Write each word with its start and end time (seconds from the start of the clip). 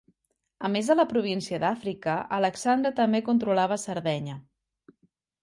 A 0.69 0.69
més 0.75 0.87
de 0.91 0.95
la 0.95 1.03
província 1.11 1.59
d'Àfrica, 1.63 2.15
Alexandre 2.39 2.93
també 3.01 3.23
controlava 3.29 3.79
Sardenya. 3.85 4.41